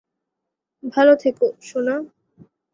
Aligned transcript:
ভালো 0.83 1.13
থেকো, 1.15 1.45
সোনা। 1.61 1.95